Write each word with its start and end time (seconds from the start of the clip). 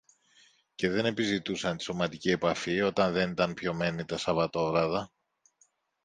και 0.75 0.89
δεν 0.89 1.05
επιζητούσαν 1.05 1.77
τη 1.77 1.83
σωματική 1.83 2.29
επαφή 2.29 2.81
όταν 2.81 3.13
δεν 3.13 3.31
ήταν 3.31 3.53
πιωμένοι 3.53 4.05
τα 4.05 4.17
Σαββατόβραδα 4.17 5.11